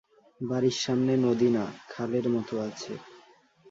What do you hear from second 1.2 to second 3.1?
নদী না- খালের মত আছে।